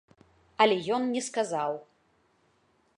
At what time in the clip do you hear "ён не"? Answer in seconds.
0.97-1.21